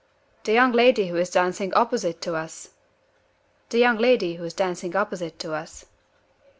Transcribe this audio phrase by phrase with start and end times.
[0.45, 2.69] "The young lady who is dancing opposite to us?"
[3.69, 5.85] "The young lady who is dancing opposite to us."